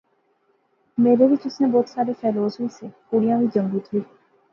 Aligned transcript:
میلے 1.01 1.25
وچ 1.29 1.41
اس 1.47 1.55
نے 1.61 1.67
بہت 1.73 1.87
سارے 1.93 2.11
فیلوز 2.19 2.53
وی 2.59 2.67
سے، 2.77 2.87
کڑئیاں 3.11 3.37
وی، 3.39 3.47
جنگت 3.55 3.85
وی 3.91 4.01